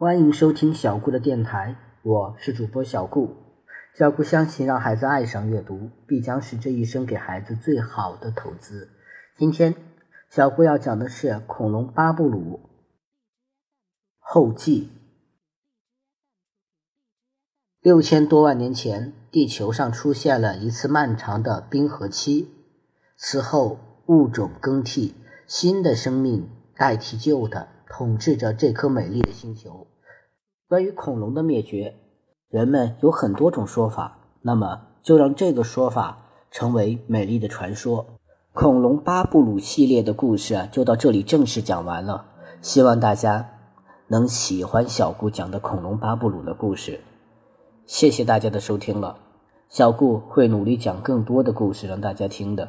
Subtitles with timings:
[0.00, 3.36] 欢迎收听小顾的电台，我是主播小顾。
[3.94, 8.88] 小顾相信，让孩子爱上阅读，必将是这一生给孩子最好的投资。
[9.36, 9.74] 今天，
[10.30, 12.60] 小顾要讲的是《恐龙巴布鲁》
[14.20, 14.88] 后记。
[17.82, 22.48] 六千多万年前，地球上出现了一次漫长的冰河期，
[23.18, 25.14] 此后物种更替，
[25.46, 29.86] 新的生命代替旧的，统治着这颗美丽的星球。
[30.68, 31.96] 关于恐龙的灭绝，
[32.48, 34.18] 人们有很多种说法。
[34.42, 38.06] 那么，就让这个说法成为美丽的传说。
[38.52, 42.24] 恐龙巴布鲁系列的故事，就到这里正式讲完了。
[42.62, 43.58] 希望大家
[44.08, 47.00] 能喜欢小顾讲的恐龙巴布鲁的故事。
[47.86, 49.18] 谢谢大家的收听了，
[49.68, 52.68] 小顾会努力讲更多的故事让大家听的。